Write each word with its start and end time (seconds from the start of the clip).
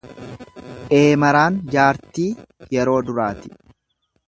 Eemaraan 0.99 1.59
jaartii 1.77 2.27
yeroo 2.79 2.97
duraati. 3.11 3.55